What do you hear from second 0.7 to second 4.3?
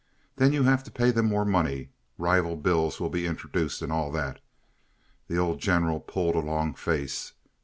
to pay them more money, rival bills will be introduced, and all